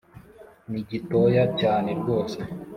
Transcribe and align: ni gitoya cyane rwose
ni 0.71 0.81
gitoya 0.89 1.43
cyane 1.59 1.89
rwose 1.99 2.37